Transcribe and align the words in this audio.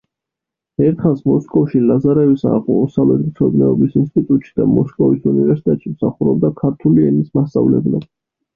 ერთხანს 0.85 1.19
მოსკოვში 1.31 1.81
ლაზარევის 1.89 2.45
აღმოსავლეთმცოდნეობის 2.53 3.99
ინსტიტუტში 4.03 4.57
და 4.63 4.67
მოსკოვის 4.73 5.31
უნივერსიტეტში 5.35 5.95
მსახურობდა 5.95 6.55
ქართული 6.65 7.09
ენის 7.15 7.33
მასწავლებლად. 7.41 8.13